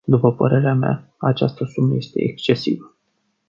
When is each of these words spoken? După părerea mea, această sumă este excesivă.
După 0.05 0.33
părerea 0.33 0.73
mea, 0.73 1.13
această 1.17 1.65
sumă 1.65 1.93
este 1.95 2.21
excesivă. 2.21 2.95